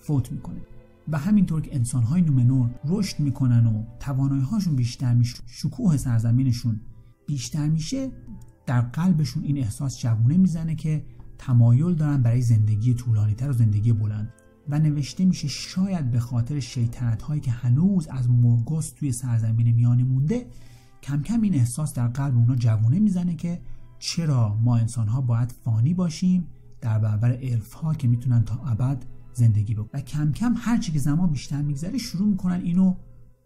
فوت 0.00 0.32
می‌کنه. 0.32 0.60
و 1.08 1.18
همینطور 1.18 1.60
که 1.60 1.74
انسانهای 1.74 2.22
نومنور 2.22 2.70
رشد 2.84 3.20
می‌کنن 3.20 3.66
و 3.66 3.84
توانایی 4.00 4.42
هاشون 4.42 4.76
بیشتر 4.76 5.14
میشه 5.14 5.38
شکوه 5.46 5.96
سرزمینشون 5.96 6.80
بیشتر 7.26 7.68
میشه 7.68 8.10
در 8.66 8.80
قلبشون 8.80 9.44
این 9.44 9.58
احساس 9.58 9.98
جوونه 9.98 10.36
می‌زنه 10.36 10.74
که 10.74 11.04
تمایل 11.38 11.94
دارن 11.94 12.22
برای 12.22 12.42
زندگی 12.42 12.94
طولانی 12.94 13.34
تر 13.34 13.50
و 13.50 13.52
زندگی 13.52 13.92
بلند. 13.92 14.32
و 14.68 14.78
نوشته 14.78 15.24
میشه 15.24 15.48
شاید 15.48 16.10
به 16.10 16.20
خاطر 16.20 16.60
شیطنت 16.60 17.22
هایی 17.22 17.40
که 17.40 17.50
هنوز 17.50 18.06
از 18.06 18.30
مرگوس 18.30 18.90
توی 18.90 19.12
سرزمین 19.12 19.72
میانه 19.72 20.04
مونده 20.04 20.46
کم 21.02 21.22
کم 21.22 21.40
این 21.40 21.54
احساس 21.54 21.94
در 21.94 22.08
قلب 22.08 22.36
اونا 22.36 22.56
جوونه 22.56 22.98
می‌زنه 22.98 23.34
که 23.34 23.60
چرا 24.04 24.54
ما 24.54 24.76
انسان 24.76 25.08
ها 25.08 25.20
باید 25.20 25.52
فانی 25.64 25.94
باشیم 25.94 26.46
در 26.80 26.98
برابر 26.98 27.38
الف 27.42 27.72
ها 27.72 27.94
که 27.94 28.08
می‌تونن 28.08 28.44
تا 28.44 28.54
ابد 28.66 29.04
زندگی 29.32 29.74
بکنن؟ 29.74 30.00
و 30.00 30.00
کم 30.00 30.32
کم 30.32 30.54
هرچی 30.56 30.92
که 30.92 30.98
زمان 30.98 31.30
بیشتر 31.30 31.62
میگذره 31.62 31.98
شروع 31.98 32.28
می‌کنن 32.28 32.60
اینو 32.60 32.94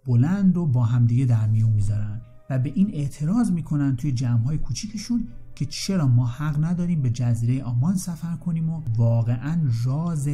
بلند 0.06 0.56
و 0.56 0.66
با 0.66 0.84
همدیگه 0.84 1.24
در 1.24 1.46
میون 1.46 1.70
می‌ذارن 1.70 2.20
و 2.50 2.58
به 2.58 2.72
این 2.74 2.90
اعتراض 2.94 3.50
می‌کنن 3.50 3.96
توی 3.96 4.12
جمع 4.12 4.44
های 4.44 4.58
کوچیکشون 4.58 5.28
که 5.54 5.66
چرا 5.66 6.06
ما 6.06 6.26
حق 6.26 6.64
نداریم 6.64 7.02
به 7.02 7.10
جزیره 7.10 7.62
آمان 7.62 7.96
سفر 7.96 8.36
کنیم 8.36 8.70
و 8.70 8.82
واقعا 8.96 9.60
راز 9.84 10.28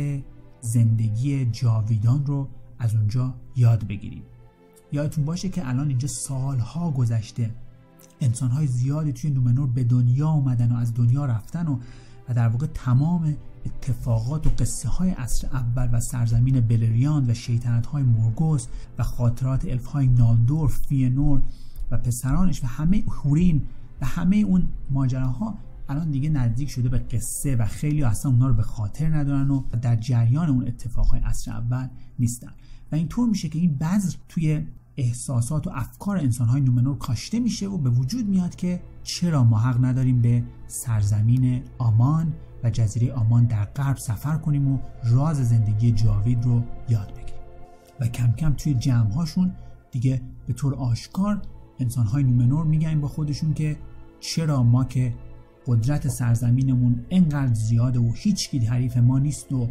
زندگی 0.60 1.44
جاویدان 1.44 2.26
رو 2.26 2.48
از 2.78 2.94
اونجا 2.94 3.34
یاد 3.56 3.86
بگیریم. 3.86 4.22
یادتون 4.92 5.24
باشه 5.24 5.48
که 5.48 5.68
الان 5.68 5.88
اینجا 5.88 6.08
سالها 6.08 6.90
گذشته. 6.90 7.54
انسانهای 8.24 8.66
زیادی 8.66 9.12
توی 9.12 9.30
نومنور 9.30 9.68
به 9.68 9.84
دنیا 9.84 10.28
اومدن 10.28 10.72
و 10.72 10.76
از 10.76 10.94
دنیا 10.94 11.24
رفتن 11.24 11.66
و 11.66 11.78
و 12.28 12.34
در 12.34 12.48
واقع 12.48 12.66
تمام 12.66 13.36
اتفاقات 13.66 14.46
و 14.46 14.50
قصه 14.50 14.88
های 14.88 15.10
عصر 15.10 15.48
اول 15.52 15.88
و 15.92 16.00
سرزمین 16.00 16.60
بلریان 16.60 17.30
و 17.30 17.34
شیطنت 17.34 17.86
های 17.86 18.02
مورگوس 18.02 18.66
و 18.98 19.02
خاطرات 19.02 19.64
الف 19.64 19.86
های 19.86 20.06
نالدور 20.06 20.68
فینور 20.68 21.42
و 21.90 21.98
پسرانش 21.98 22.64
و 22.64 22.66
همه 22.66 23.04
هورین 23.08 23.62
و 24.00 24.06
همه 24.06 24.36
اون 24.36 24.68
ماجراها 24.90 25.54
الان 25.88 26.10
دیگه 26.10 26.28
نزدیک 26.28 26.70
شده 26.70 26.88
به 26.88 26.98
قصه 26.98 27.56
و 27.56 27.66
خیلی 27.66 28.02
اصلا 28.02 28.30
اونا 28.30 28.48
رو 28.48 28.54
به 28.54 28.62
خاطر 28.62 29.08
ندارن 29.08 29.50
و 29.50 29.62
در 29.82 29.96
جریان 29.96 30.48
اون 30.48 30.66
اتفاقهای 30.66 31.20
عصر 31.20 31.50
اول 31.50 31.88
نیستن. 32.18 32.50
و 32.92 32.94
اینطور 32.94 33.28
میشه 33.28 33.48
که 33.48 33.58
این 33.58 33.74
بذر 33.74 34.16
توی 34.28 34.66
احساسات 34.96 35.66
و 35.66 35.70
افکار 35.74 36.16
انسانهای 36.16 36.60
نومنور 36.60 36.98
کاشته 36.98 37.40
میشه 37.40 37.68
و 37.68 37.78
به 37.78 37.90
وجود 37.90 38.28
میاد 38.28 38.56
که 38.56 38.82
چرا 39.02 39.44
ما 39.44 39.58
حق 39.58 39.84
نداریم 39.84 40.22
به 40.22 40.44
سرزمین 40.66 41.62
آمان 41.78 42.32
و 42.64 42.70
جزیره 42.70 43.12
آمان 43.12 43.44
در 43.44 43.64
غرب 43.64 43.96
سفر 43.96 44.36
کنیم 44.36 44.72
و 44.72 44.78
راز 45.04 45.48
زندگی 45.48 45.92
جاوید 45.92 46.44
رو 46.44 46.62
یاد 46.88 47.10
بگیریم. 47.10 47.34
و 48.00 48.08
کم 48.08 48.32
کم 48.32 48.52
توی 48.52 48.74
جمعهاشون 48.74 49.54
دیگه 49.90 50.22
به 50.46 50.52
طور 50.52 50.74
آشکار 50.74 51.42
انسانهای 51.78 52.22
نومنور 52.22 52.64
میگن 52.64 53.00
با 53.00 53.08
خودشون 53.08 53.54
که 53.54 53.76
چرا 54.20 54.62
ما 54.62 54.84
که 54.84 55.14
قدرت 55.66 56.08
سرزمینمون 56.08 57.04
انقدر 57.10 57.54
زیاده 57.54 57.98
و 57.98 58.12
هیچ 58.14 58.54
حریف 58.54 58.96
ما 58.96 59.18
نیست 59.18 59.52
و 59.52 59.68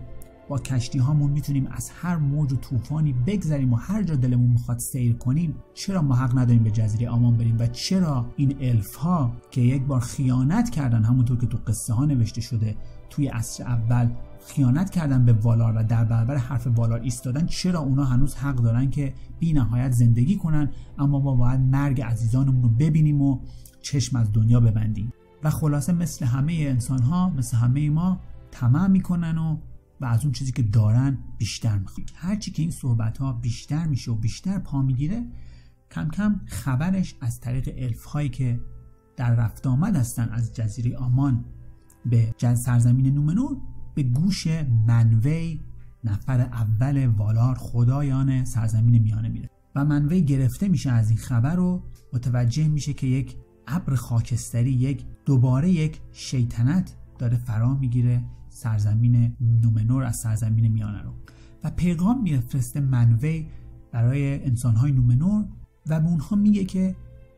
با 0.50 0.59
کشتی 0.59 1.00
هامون 1.00 1.31
می‌تونیم 1.31 1.67
از 1.71 1.91
هر 2.01 2.17
موج 2.17 2.53
و 2.53 2.55
طوفانی 2.55 3.13
بگذریم 3.13 3.73
و 3.73 3.75
هر 3.75 4.03
جا 4.03 4.15
دلمون 4.15 4.50
می‌خواد 4.50 4.79
سیر 4.79 5.13
کنیم 5.13 5.55
چرا 5.73 6.01
ما 6.01 6.15
حق 6.15 6.38
نداریم 6.38 6.63
به 6.63 6.71
جزیره 6.71 7.09
آمان 7.09 7.38
بریم 7.38 7.55
و 7.59 7.67
چرا 7.67 8.25
این 8.35 8.55
الف 8.62 8.95
ها 8.95 9.31
که 9.51 9.62
یک 9.62 9.83
بار 9.83 10.00
خیانت 10.00 10.69
کردن 10.69 11.03
همونطور 11.03 11.38
که 11.38 11.47
تو 11.47 11.57
قصه 11.67 11.93
ها 11.93 12.05
نوشته 12.05 12.41
شده 12.41 12.75
توی 13.09 13.27
عصر 13.27 13.63
اول 13.63 14.09
خیانت 14.47 14.89
کردن 14.89 15.25
به 15.25 15.33
والار 15.33 15.73
و 15.75 15.83
در 15.83 16.05
برابر 16.05 16.35
حرف 16.35 16.67
والار 16.67 17.00
ایستادن 17.00 17.45
چرا 17.45 17.79
اونا 17.79 18.05
هنوز 18.05 18.35
حق 18.35 18.55
دارن 18.55 18.89
که 18.89 19.13
بی 19.39 19.53
نهایت 19.53 19.91
زندگی 19.91 20.35
کنن 20.35 20.69
اما 20.97 21.19
ما 21.19 21.35
باید 21.35 21.59
مرگ 21.59 22.01
عزیزانمون 22.01 22.63
رو 22.63 22.69
ببینیم 22.69 23.21
و 23.21 23.39
چشم 23.81 24.17
از 24.17 24.31
دنیا 24.31 24.59
ببندیم. 24.59 25.13
و 25.43 25.50
خلاصه 25.50 25.93
مثل 25.93 26.25
همه 26.25 26.53
انسان 26.53 27.01
ها 27.01 27.29
مثل 27.29 27.57
همه 27.57 27.89
ما 27.89 28.19
تمام 28.51 28.91
می‌کنن 28.91 29.38
و 29.38 29.57
و 30.03 30.05
از 30.05 30.24
اون 30.24 30.31
چیزی 30.31 30.51
که 30.51 30.63
دارن 30.63 31.17
بیشتر 31.38 31.77
می‌خوان. 31.77 32.07
هرچی 32.15 32.51
که 32.51 32.62
این 32.62 32.72
صحبت 32.72 33.17
ها 33.17 33.33
بیشتر 33.33 33.88
میشه 33.88 34.12
و 34.12 34.15
بیشتر 34.15 34.60
پا 34.60 34.81
می‌گیره 34.81 35.25
کم 35.91 36.10
کم 36.10 36.41
خبرش 36.45 37.15
از 37.22 37.39
طریق 37.39 37.69
الف 37.77 38.03
هایی 38.03 38.29
که 38.29 38.60
در 39.15 39.36
رفت 39.36 39.67
آمد 39.67 39.95
هستن 39.95 40.29
از 40.29 40.55
جزیره 40.55 40.98
آمان 40.98 41.45
به 42.05 42.36
سرزمین 42.39 43.13
نومنور 43.13 43.57
به 43.95 44.03
گوش 44.03 44.48
منوی 44.88 45.60
نفر 46.03 46.41
اول 46.41 47.05
والار 47.07 47.55
خدایان 47.55 48.45
سرزمین 48.45 49.01
میانه 49.01 49.29
میره. 49.29 49.50
و 49.75 49.86
منوی 49.86 50.22
گرفته 50.22 50.67
میشه 50.67 50.91
از 50.91 51.10
این 51.10 51.19
خبر 51.19 51.60
و 51.60 51.83
متوجه 52.13 52.67
میشه 52.67 52.93
که 52.93 53.07
یک 53.07 53.38
ابر 53.67 53.95
خاکستری 53.95 54.72
یک 54.72 55.05
دوباره 55.25 55.69
یک 55.69 56.01
شیطنت 56.12 56.95
داره 57.19 57.38
فرا 57.38 57.74
می‌گیره 57.74 58.24
سرزمین 58.53 59.36
نومنور 59.41 60.03
از 60.03 60.15
سرزمین 60.15 60.67
میانه 60.67 61.01
رو. 61.01 61.12
و 61.63 61.72
پیغام 61.72 62.22
میفرسته 62.22 62.79
منوی 62.79 63.48
برای 63.91 64.45
انسانهای 64.45 64.91
نومنور 64.91 65.45
و 65.88 66.00
به 66.00 66.07
اونها 66.07 66.36
میگه 66.36 66.63
که 66.63 66.95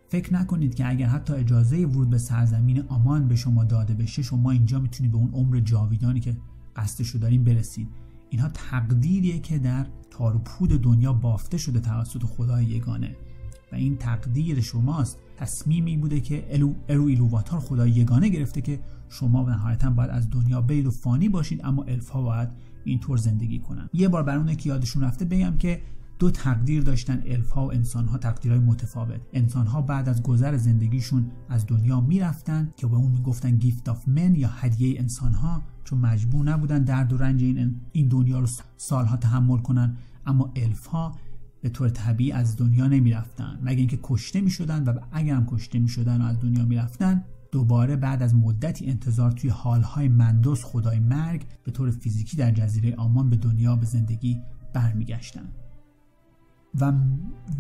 فکر 0.09 0.33
نکنید 0.33 0.75
که 0.75 0.89
اگر 0.89 1.07
حتی 1.07 1.33
اجازه 1.33 1.85
ورود 1.85 2.09
به 2.09 2.17
سرزمین 2.17 2.81
آمان 2.87 3.27
به 3.27 3.35
شما 3.35 3.63
داده 3.63 3.93
بشه 3.93 4.21
شما 4.21 4.51
اینجا 4.51 4.79
می‌تونید 4.79 5.11
به 5.11 5.17
اون 5.17 5.31
عمر 5.31 5.59
جاویدانی 5.59 6.19
که 6.19 6.37
قصدشو 6.75 7.17
دارین 7.19 7.43
برسید 7.43 7.87
اینها 8.29 8.49
تقدیریه 8.49 9.39
که 9.39 9.59
در 9.59 9.87
تار 10.09 10.37
پود 10.37 10.69
دنیا 10.69 11.13
بافته 11.13 11.57
شده 11.57 11.79
توسط 11.79 12.23
خدای 12.23 12.65
یگانه. 12.65 13.15
و 13.71 13.75
این 13.75 13.97
تقدیر 13.97 14.61
شماست. 14.61 15.19
تصمیمی 15.37 15.97
بوده 15.97 16.19
که 16.19 16.45
الو 16.49 16.73
ارو 16.89 17.05
ایلوواتار 17.05 17.59
خدای 17.59 17.91
یگانه 17.91 18.29
گرفته 18.29 18.61
که 18.61 18.79
شما 19.09 19.49
نهایتا 19.49 19.89
باید 19.89 20.09
از 20.09 20.29
دنیا 20.29 20.61
برید 20.61 20.85
و 20.85 20.91
فانی 20.91 21.29
باشید 21.29 21.61
اما 21.63 21.83
الفا 21.83 22.21
باید 22.21 22.49
اینطور 22.83 23.17
زندگی 23.17 23.59
کنن. 23.59 23.89
یه 23.93 24.07
بار 24.07 24.23
برای 24.23 24.55
که 24.55 24.69
یادشون 24.69 25.03
رفته 25.03 25.25
بگم 25.25 25.57
که 25.57 25.81
دو 26.19 26.31
تقدیر 26.31 26.83
داشتن 26.83 27.23
الفا 27.25 27.65
و 27.65 27.73
انسانها 27.73 28.17
تقدیرهای 28.17 28.59
متفاوت. 28.59 29.21
انسانها 29.33 29.81
بعد 29.81 30.09
از 30.09 30.23
گذر 30.23 30.57
زندگیشون 30.57 31.31
از 31.49 31.67
دنیا 31.67 32.01
می‌رفتن 32.01 32.73
که 32.77 32.87
به 32.87 32.95
اون 32.95 33.11
می‌گفتن 33.11 33.57
گیفت 33.57 33.89
آف 33.89 34.07
من 34.07 34.35
یا 34.35 34.49
هدیه 34.51 34.99
انسانها 34.99 35.61
چون 35.83 35.99
مجبور 35.99 36.45
نبودن 36.45 36.83
درد 36.83 37.13
و 37.13 37.17
رنج 37.17 37.43
این, 37.91 38.07
دنیا 38.07 38.39
رو 38.39 38.47
سالها 38.77 39.17
تحمل 39.17 39.57
کنن. 39.57 39.97
اما 40.25 40.53
الفها 40.55 41.15
به 41.61 41.69
طور 41.69 41.89
طبیعی 41.89 42.31
از 42.31 42.57
دنیا 42.57 42.87
نمی‌رفتن. 42.87 43.59
مگه 43.63 43.79
اینکه 43.79 43.99
کشته 44.03 44.41
می‌شدن 44.41 44.83
و 44.83 44.99
اگر 45.11 45.35
هم 45.35 45.45
کشته 45.45 45.79
می‌شدن 45.79 46.21
و 46.21 46.25
از 46.25 46.39
دنیا 46.39 46.65
می‌رفتن 46.65 47.23
دوباره 47.55 47.95
بعد 47.95 48.23
از 48.23 48.35
مدتی 48.35 48.85
انتظار 48.85 49.31
توی 49.31 49.49
حالهای 49.49 50.07
مندوس 50.07 50.63
خدای 50.63 50.99
مرگ 50.99 51.45
به 51.63 51.71
طور 51.71 51.91
فیزیکی 51.91 52.37
در 52.37 52.51
جزیره 52.51 52.95
آمان 52.95 53.29
به 53.29 53.35
دنیا 53.35 53.75
به 53.75 53.85
زندگی 53.85 54.41
برمیگشتن. 54.73 55.47
و 56.79 56.93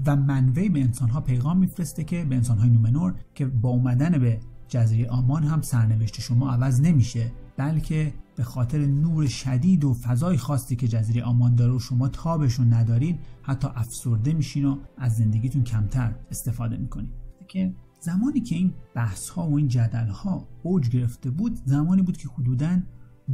و 0.05 0.15
منوی 0.15 0.69
به 0.69 0.81
انسانها 0.81 1.21
پیغام 1.21 1.57
میفرسته 1.57 2.03
که 2.03 2.25
به 2.25 2.35
انسانهای 2.35 2.69
نومنور 2.69 3.15
که 3.35 3.45
با 3.45 3.69
اومدن 3.69 4.17
به 4.17 4.39
جزیره 4.67 5.09
آمان 5.09 5.43
هم 5.43 5.61
سرنوشت 5.61 6.21
شما 6.21 6.51
عوض 6.51 6.81
نمیشه 6.81 7.31
بلکه 7.57 8.13
به 8.35 8.43
خاطر 8.43 8.85
نور 8.85 9.27
شدید 9.27 9.83
و 9.83 9.93
فضای 9.93 10.37
خاصی 10.37 10.75
که 10.75 10.87
جزیره 10.87 11.23
آمان 11.23 11.55
داره 11.55 11.73
و 11.73 11.79
شما 11.79 12.07
تابشون 12.07 12.73
ندارین 12.73 13.19
حتی 13.41 13.67
افسرده 13.75 14.33
میشین 14.33 14.65
و 14.65 14.77
از 14.97 15.15
زندگیتون 15.15 15.63
کمتر 15.63 16.15
استفاده 16.31 16.77
می‌کنین. 16.77 17.11
که 17.47 17.73
زمانی 18.05 18.41
که 18.41 18.55
این 18.55 18.73
بحث 18.95 19.29
ها 19.29 19.49
و 19.49 19.57
این 19.57 19.67
جدل 19.67 20.07
ها 20.07 20.47
اوج 20.63 20.89
گرفته 20.89 21.29
بود 21.29 21.59
زمانی 21.65 22.01
بود 22.01 22.17
که 22.17 22.29
حدودا 22.29 22.81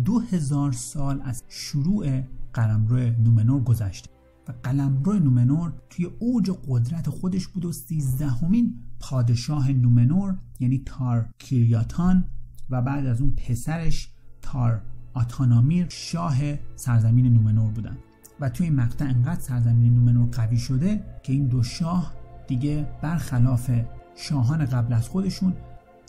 دو 0.05 0.19
هزار 0.19 0.71
سال 0.71 1.21
از 1.23 1.43
شروع 1.49 2.21
قلمرو 2.53 2.97
نومنور 2.97 3.63
گذشته 3.63 4.09
و 4.47 4.53
قلمرو 4.63 5.13
نومنور 5.13 5.73
توی 5.89 6.05
اوج 6.05 6.51
قدرت 6.67 7.09
خودش 7.09 7.47
بود 7.47 7.65
و 7.65 7.71
سیزدهمین 7.71 8.75
پادشاه 8.99 9.71
نومنور 9.71 10.37
یعنی 10.59 10.81
تار 10.85 11.29
کیریاتان 11.37 12.23
و 12.69 12.81
بعد 12.81 13.05
از 13.05 13.21
اون 13.21 13.31
پسرش 13.31 14.09
تار 14.41 14.81
آتانامیر 15.13 15.85
شاه 15.89 16.37
سرزمین 16.75 17.33
نومنور 17.33 17.71
بودن. 17.71 17.97
و 18.39 18.49
توی 18.49 18.65
این 18.65 18.75
مقطع 18.75 19.05
انقدر 19.05 19.39
سرزمین 19.39 19.93
نومنور 19.93 20.29
قوی 20.31 20.57
شده 20.57 21.03
که 21.23 21.33
این 21.33 21.47
دو 21.47 21.63
شاه 21.63 22.13
دیگه 22.47 22.87
برخلاف 23.01 23.71
شاهان 24.15 24.65
قبل 24.65 24.93
از 24.93 25.09
خودشون 25.09 25.53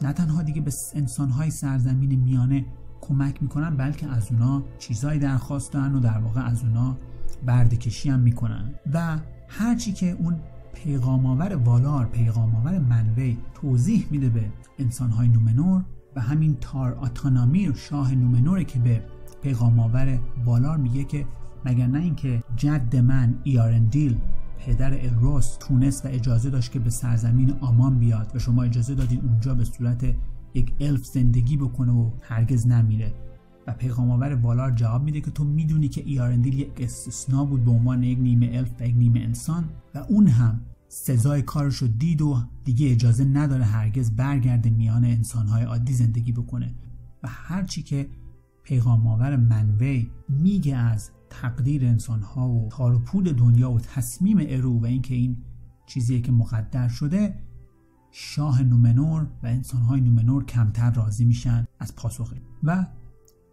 نه 0.02 0.12
تنها 0.12 0.42
دیگه 0.42 0.61
به 0.61 0.73
انسانهای 0.94 1.50
سرزمین 1.50 2.21
میانه 2.21 2.64
کمک 3.00 3.42
می‌کنن 3.42 3.76
بلکه 3.76 4.06
از 4.06 4.32
اونا 4.32 4.62
چیزهایی 4.78 5.18
درخواست 5.18 5.73
دارن 5.73 5.94
و 5.94 6.00
در 6.00 6.18
واقع 6.18 6.47
از 6.47 6.62
اونا 6.62 6.97
بردکشی 7.47 8.11
هم 8.11 8.21
می‌کنن. 8.21 8.75
و 8.92 9.18
هرچی 9.49 9.92
که 9.92 10.11
اون 10.11 10.40
پیغام 10.75 11.26
آور 11.26 11.56
والار 11.56 12.06
پیغام 12.06 12.56
آور 12.56 12.78
منوی 12.78 13.38
توضیح 13.54 14.06
میده 14.11 14.28
به 14.28 14.44
انسانهای 14.78 15.28
نومنور 15.28 15.85
و 16.16 16.21
همین 16.21 16.56
تار 16.61 16.94
آتانامیر 16.94 17.73
شاه 17.75 18.14
نومنوره 18.14 18.64
که 18.64 18.78
به 18.78 19.02
پیغام 19.42 19.80
آور 19.80 20.18
والار 20.44 20.76
میگه 20.76 21.04
که 21.04 21.26
مگر 21.64 21.87
نه 21.87 21.99
اینکه 21.99 22.42
جد 22.56 22.97
من 22.97 23.35
ایارندیل 23.44 24.18
پدر 24.66 25.04
الروس 25.04 25.57
تونست 25.61 26.07
و 26.07 26.09
اجازه 26.09 26.50
داشت 26.50 26.73
که 26.73 26.78
به 26.78 26.90
سرزمین 26.90 27.52
آمان 27.61 27.99
بیاد 27.99 28.33
و 28.35 28.38
شما 28.38 28.62
اجازه 28.62 28.95
دادین 28.95 29.21
اونجا 29.21 29.54
به 29.54 29.64
صورت 29.64 30.14
یک 30.54 30.73
الف 30.81 31.07
زندگی 31.07 31.57
بکنه 31.57 31.92
و 31.92 32.11
هرگز 32.23 32.66
نمیره. 32.66 33.14
و 33.66 33.73
پیغام 33.73 34.11
آور 34.11 34.35
والار 34.35 34.71
جواب 34.71 35.02
میده 35.02 35.21
که 35.21 35.31
تو 35.31 35.45
می‌دونی 35.45 35.88
که 35.88 36.02
ایارندیل 36.07 36.59
یک 36.59 36.73
استثنا 36.81 37.45
بود 37.45 37.64
به 37.64 37.71
عنوان 37.71 38.02
یک 38.02 38.19
نیمه 38.19 38.50
الف 38.52 38.81
و 38.81 38.87
یک 38.87 38.97
نیمه 38.97 39.21
انسان 39.21 39.69
و 39.95 39.99
اون 39.99 40.26
هم 40.26 40.61
سزای 40.88 41.42
کارش 41.42 41.76
رو 41.76 41.88
دید 41.88 42.23
و 42.23 42.42
دیگه 42.64 42.92
اجازه 42.92 43.25
نداره 43.25 43.64
هرگز 43.64 44.11
برگرده 44.11 44.71
میان 44.71 45.04
انسانهای 45.04 45.64
عادی 45.64 45.92
زندگی 45.92 46.33
بکنه. 46.33 46.75
و 47.23 47.28
هرچی 47.28 47.83
که 47.83 48.09
پیغام 48.62 49.07
آور 49.07 49.37
منوی 49.37 50.11
میگه 50.28 50.76
از 50.76 51.11
تقدیر 51.32 51.84
انسانها 51.84 52.48
و 52.48 52.68
تار 52.68 52.94
و 52.94 52.98
پود 52.98 53.24
دنیا 53.24 53.70
و 53.70 53.80
تصمیم 53.80 54.36
ارو 54.40 54.80
و 54.80 54.86
اینکه 54.86 55.14
این 55.14 55.36
چیزیه 55.86 56.20
که 56.20 56.32
مقدر 56.32 56.88
شده 56.88 57.34
شاه 58.10 58.62
نومنور 58.62 59.26
و 59.42 59.46
انسانهای 59.46 60.00
نومنور 60.00 60.44
کمتر 60.44 60.90
راضی 60.90 61.24
میشن 61.24 61.66
از 61.78 61.96
پاسخ 61.96 62.34
و 62.62 62.86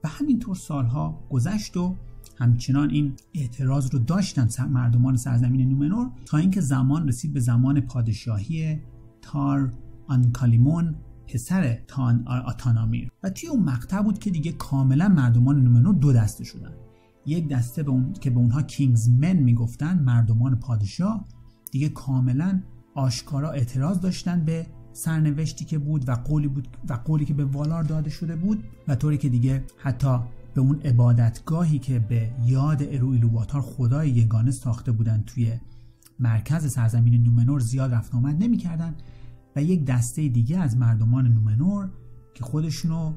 و 0.03 0.07
همینطور 0.07 0.55
سالها 0.55 1.27
گذشت 1.29 1.77
و 1.77 1.95
همچنان 2.38 2.89
این 2.89 3.13
اعتراض 3.33 3.93
رو 3.93 4.00
داشتن 4.00 4.67
مردمان 4.67 5.17
سرزمین 5.17 5.69
نومنور 5.69 6.12
تا 6.25 6.38
اینکه 6.38 6.62
زمان 6.62 7.07
رسید 7.07 7.33
به 7.33 7.39
زمان 7.39 7.81
پادشاهی 7.81 8.81
تار 9.21 9.74
آنکالیمون 10.07 10.95
پسر 11.27 11.79
تان 11.88 12.27
آتانامیر 12.27 13.12
و 13.24 13.29
توی 13.29 13.50
اون 13.50 13.63
مقطع 13.63 14.01
بود 14.01 14.19
که 14.19 14.29
دیگه 14.29 14.51
کاملا 14.51 15.07
مردمان 15.07 15.63
نومنور 15.63 15.95
دو 15.95 16.13
دسته 16.13 16.43
شدن. 16.43 16.71
یک 17.26 17.48
دسته 17.48 17.84
به 17.84 17.92
اون... 17.92 18.14
که 18.14 18.30
به 18.30 18.38
اونها 18.38 18.62
کینگزمن 18.62 19.34
می‌گفتن 19.34 20.00
مردمان 20.00 20.56
پادشاه 20.56 21.26
دیگه 21.72 21.90
کاملا 21.90 22.62
آشکارا 22.96 23.52
اعتراض 23.52 24.00
داشتن 24.00 24.46
به 24.46 24.68
سرنوشتی 24.94 25.66
که 25.66 25.78
بود 25.78 26.10
و 26.10 26.12
قولی 26.12 26.48
بود 26.48 26.68
و 26.90 26.94
قولی 26.94 27.26
که 27.26 27.34
به 27.34 27.46
والار 27.46 27.84
داده 27.84 28.10
شده 28.10 28.36
بود 28.36 28.64
و 28.88 28.96
طوری 28.96 29.18
که 29.18 29.30
دیگه 29.30 29.64
حتی 29.78 30.20
به 30.54 30.62
اون 30.62 30.82
عبادتگاهی 30.82 31.80
که 31.80 32.00
به 32.00 32.32
یاد 32.46 32.84
ارویلوواتار 32.84 33.62
خدای 33.62 34.10
یگانه 34.10 34.52
ساخته 34.52 34.92
بودن 34.92 35.24
توی 35.28 35.54
مرکز 36.20 36.72
سرزمین 36.72 37.24
نومنور 37.24 37.60
زیاد 37.60 37.94
رفت 37.94 38.16
آمد 38.16 38.44
نمی‌کردن. 38.44 38.96
و 39.56 39.64
یک 39.64 39.86
دسته 39.86 40.28
دیگه 40.28 40.60
از 40.60 40.78
مردمان 40.78 41.28
نومنور 41.28 41.90
که 42.34 42.44
خودشونو 42.44 43.14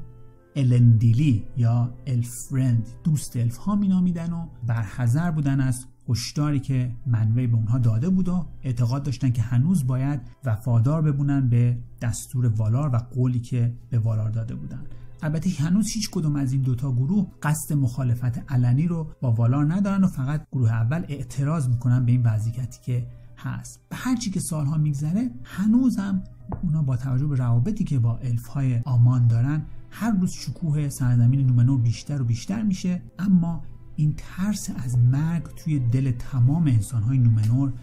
الندیلی 0.55 1.43
یا 1.57 1.93
الفرند 2.07 2.87
دوست 3.03 3.37
الف 3.37 3.57
ها 3.57 3.75
می 3.75 3.87
نامیدن 3.87 4.33
و 4.33 4.47
برحضر 4.67 5.31
بودن 5.31 5.59
از 5.59 5.85
هشداری 6.09 6.59
که 6.59 6.91
منوی 7.07 7.47
به 7.47 7.55
اونها 7.55 7.77
داده 7.77 8.09
بود 8.09 8.29
و 8.29 8.45
اعتقاد 8.63 9.03
داشتن 9.03 9.31
که 9.31 9.41
هنوز 9.41 9.87
باید 9.87 10.21
وفادار 10.45 11.01
ببونن 11.01 11.49
به 11.49 11.77
دستور 12.01 12.45
والار 12.47 12.89
و 12.95 12.97
قولی 12.97 13.39
که 13.39 13.73
به 13.89 13.99
والار 13.99 14.29
داده 14.29 14.55
بودن. 14.55 14.81
البته 15.21 15.49
هنوز 15.49 15.91
هیچ 15.91 16.09
کدوم 16.11 16.35
از 16.35 16.53
این 16.53 16.61
دوتا 16.61 16.91
گروه 16.91 17.27
قصد 17.43 17.75
مخالفت 17.75 18.51
علنی 18.51 18.87
رو 18.87 19.07
با 19.21 19.31
والار 19.31 19.73
ندارن 19.73 20.03
و 20.03 20.07
فقط 20.07 20.47
گروه 20.51 20.71
اول 20.71 21.05
اعتراض 21.07 21.69
می‌کنن 21.69 22.05
به 22.05 22.11
این 22.11 22.23
وضعیتی 22.23 22.79
که 22.81 23.07
هست. 23.37 23.81
به 23.89 23.95
هرچی 23.95 24.31
که 24.31 24.39
سالها 24.39 24.77
میگذره 24.77 25.31
هنوز 25.43 25.97
هم 25.97 26.23
اونا 26.63 26.81
با 26.81 26.97
توجه 26.97 27.27
به 27.27 27.35
روابطی 27.35 27.83
که 27.83 27.99
با 27.99 28.17
الف 28.17 28.47
های 28.47 28.81
آمان 28.85 29.27
دارن 29.27 29.61
هر 29.95 30.11
روز 30.11 30.31
شکوه 30.31 30.89
سرزمین 30.89 31.47
نومنور 31.47 31.81
بیشتر 31.81 32.21
و 32.21 32.25
بیشتر 32.25 32.61
میشه 32.61 33.01
اما 33.19 33.63
این 33.95 34.13
ترس 34.17 34.69
از 34.75 34.97
مرگ 34.97 35.43
توی 35.43 35.79
دل 35.79 36.11
تمام 36.11 36.67
انسانهای 36.67 37.17
نومنور 37.17 37.73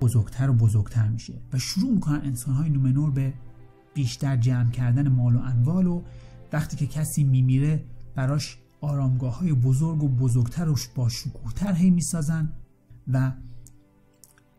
بزرگتر 0.00 0.50
و 0.50 0.52
بزرگتر 0.52 1.08
میشه 1.08 1.34
و 1.52 1.58
شروع 1.58 1.92
می‌کنن 1.94 2.20
انسانهای 2.24 2.70
نومنور 2.70 3.10
به 3.10 3.32
بیشتر 3.94 4.36
جمع 4.36 4.70
کردن 4.70 5.08
مال 5.08 5.36
و 5.36 5.38
انوال 5.38 5.86
و 5.86 6.02
وقتی 6.52 6.76
که 6.76 6.86
کسی 6.86 7.24
میمیره 7.24 7.84
براش 8.14 8.58
آرامگاه 8.80 9.38
های 9.38 9.52
بزرگ 9.52 10.02
و 10.02 10.08
بزرگتر 10.08 10.68
و 10.68 10.76
با 10.94 11.08
شکوهتر 11.08 11.72
هی 11.72 11.90
می‌سازن 11.90 12.52
و 13.08 13.32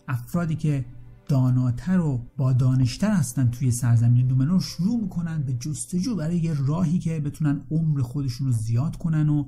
افرادی 0.08 0.56
که 0.56 0.86
داناتر 1.30 2.00
و 2.00 2.26
با 2.38 2.54
دانشتر 2.54 3.12
هستن 3.12 3.50
توی 3.50 3.72
سرزمین 3.72 4.28
نومنور 4.28 4.62
شروع 4.62 5.02
می‌کنن 5.02 5.44
به 5.44 5.54
جستجو 5.54 6.16
برای 6.16 6.38
یه 6.38 6.54
راهی 6.66 7.00
که 7.00 7.20
بتونن 7.20 7.62
عمر 7.72 8.02
خودشون 8.02 8.48
رو 8.48 8.54
زیاد 8.54 8.96
کنن 8.96 9.30
و 9.30 9.46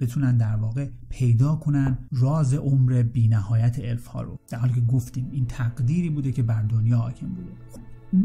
بتونن 0.00 0.36
در 0.36 0.56
واقع 0.56 0.88
پیدا 1.08 1.56
کنن 1.56 1.98
راز 2.12 2.54
عمر 2.54 3.02
بینهایت 3.02 3.78
الف 3.78 4.06
ها 4.06 4.22
رو. 4.22 4.38
در 4.48 4.58
حالی 4.58 4.72
که 4.72 4.80
گفتیم 4.80 5.28
این 5.32 5.46
تقدیری 5.46 6.10
بوده 6.10 6.32
که 6.32 6.42
بر 6.42 6.62
دنیا 6.62 6.98
حاکم 6.98 7.28
بوده. 7.28 7.50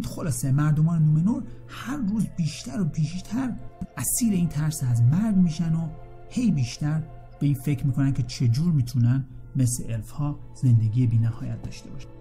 خلاصه 0.04 0.52
مردمان 0.52 1.06
نومنور 1.06 1.44
هر 1.68 1.98
روز 1.98 2.26
بیشتر 2.38 2.82
و 2.82 2.86
بیشتر 2.86 3.54
اسیر 3.98 4.34
این 4.34 4.48
ترس 4.48 4.84
از 4.84 5.02
مرگ 5.02 5.36
میشن 5.36 5.76
و 5.76 5.90
هی 6.30 6.52
بیشتر 6.52 7.04
به 7.40 7.46
این 7.46 7.56
فکر 7.56 7.86
می‌کنن 7.86 8.14
که 8.14 8.24
چجور 8.24 8.74
می‌تونن 8.74 9.26
مثل 9.56 9.84
الف 9.94 10.10
ها 10.10 10.40
زندگی 10.62 11.08
بینهایت 11.08 11.62
داشته 11.62 11.90
باشن. 11.90 12.15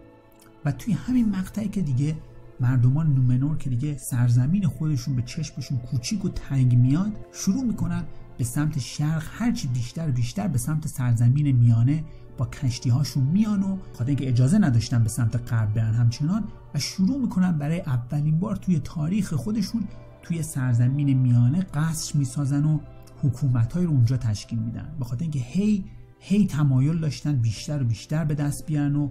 و 0.64 0.72
توی 0.72 0.94
همین 0.94 1.28
مقطعی 1.28 1.68
که 1.68 1.82
دیگه 1.82 2.16
مردمان 2.60 3.14
نومنور 3.14 3.56
که 3.56 3.70
دیگه 3.70 3.96
سرزمین 3.96 4.66
خودشون 4.66 5.16
به 5.16 5.22
چشمشون 5.22 5.78
کوچیک 5.78 6.24
و 6.24 6.28
تنگ 6.28 6.74
میاد 6.76 7.12
شروع 7.32 7.64
می‌کنن 7.64 8.04
به 8.38 8.44
سمت 8.44 8.78
شرق 8.78 9.22
هرچی 9.30 9.68
بیشتر 9.68 10.10
بیشتر 10.10 10.48
به 10.48 10.58
سمت 10.58 10.86
سرزمین 10.86 11.56
میانه 11.56 12.04
با 12.38 12.46
کشتی 12.46 12.90
هاشون 12.90 13.24
میان 13.24 13.62
و 13.62 13.78
خاطر 13.92 14.08
اینکه 14.08 14.28
اجازه 14.28 14.58
نداشتن 14.58 15.02
به 15.02 15.08
سمت 15.08 15.52
غرب 15.52 15.74
برن 15.74 15.94
همچنان 15.94 16.44
و 16.74 16.78
شروع 16.78 17.20
می‌کنن 17.20 17.58
برای 17.58 17.80
اولین 17.80 18.38
بار 18.38 18.56
توی 18.56 18.78
تاریخ 18.78 19.34
خودشون 19.34 19.84
توی 20.22 20.42
سرزمین 20.42 21.18
میانه 21.18 21.60
قصر 21.60 22.18
می‌سازن 22.18 22.64
و 22.64 22.78
حکومت 23.22 23.76
رو 23.76 23.90
اونجا 23.90 24.16
تشکیل 24.16 24.58
میدن. 24.58 24.94
به 24.98 25.04
خاطر 25.04 25.22
اینکه 25.22 25.38
هی 25.38 25.84
هی 26.18 26.46
تمایل 26.46 26.98
داشتن 26.98 27.36
بیشتر 27.36 27.82
و 27.82 27.84
بیشتر 27.84 28.24
به 28.24 28.34
دست 28.34 28.66
بیارن 28.66 28.96
و 28.96 29.10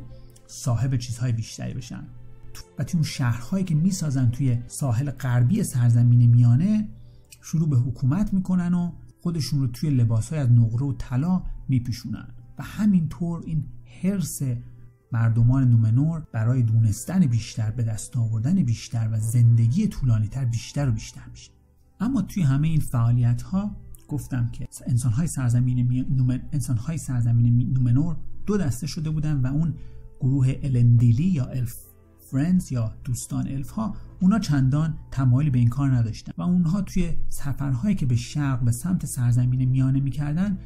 صاحب 0.54 0.96
چیزهای 0.96 1.32
بیشتری 1.32 1.74
بشن. 1.74 2.04
و 2.80 2.84
توی 2.84 2.98
اون 2.98 3.04
شهرهایی 3.04 3.66
که 3.66 3.76
می‌سازن 3.76 4.32
توی 4.32 4.60
ساحل 4.68 5.12
غربی 5.12 5.64
سرزمین 5.64 6.30
میانه 6.30 6.90
شروع 7.42 7.70
به 7.70 7.78
حکومت 7.78 8.34
می‌کنن 8.34 8.74
و 8.74 8.92
خودشون 9.22 9.60
رو 9.60 9.68
توی 9.68 9.90
لباسهای 9.90 10.40
از 10.40 10.52
نقره 10.52 10.86
و 10.86 10.94
طلا 10.94 11.44
میپیشونن. 11.68 12.28
و 12.60 12.64
همینطور 12.64 13.44
این 13.46 13.66
حرص 14.04 14.42
مردمان 15.12 15.70
نومنور 15.70 16.28
برای 16.32 16.64
دونستن 16.64 17.26
بیشتر 17.26 17.72
به 17.72 17.84
دست 17.84 18.18
آوردن 18.18 18.64
بیشتر 18.64 19.10
و 19.12 19.20
زندگی 19.20 19.88
طولانیتر 19.88 20.46
بیشتر 20.46 20.90
و 20.90 20.92
بیشتر 20.92 21.26
میشه. 21.32 21.52
اما 22.00 22.22
توی 22.22 22.44
همه 22.44 22.68
این 22.68 22.80
فعالیت 22.80 23.42
ها 23.42 23.76
گفتم 24.08 24.50
که 24.52 24.68
انسان 24.88 25.12
های 25.12 25.28
سرزمین, 25.28 26.06
نومن... 26.10 26.42
انسان 26.52 26.78
های 26.78 26.98
سرزمین 26.98 27.74
نومنور 27.74 28.18
دو 28.46 28.58
دسته 28.58 28.88
شده 28.88 29.10
بودن 29.10 29.42
و 29.42 29.48
اون 29.48 29.74
گروه 30.24 30.54
الندیلی 30.64 31.24
یا 31.24 31.46
Elf 31.46 31.76
Friends 32.32 32.72
یا 32.72 32.94
دوستان 33.04 33.48
الف 33.48 33.70
ها 33.70 33.96
اونا 34.22 34.40
چندان 34.40 34.98
تمایلی 35.12 35.52
به 35.52 35.60
این 35.60 35.70
کار 35.70 35.90
نداشتن 35.90 36.32
و 36.38 36.42
اونها 36.42 36.82
توی 36.82 37.14
سفرهایی 37.30 37.96
که 37.96 38.06
به 38.06 38.16
شرق 38.16 38.60
به 38.60 38.72
سمت 38.72 39.06
سرزمین 39.06 39.70
میانه 39.70 40.00
می‌کردن 40.00 40.58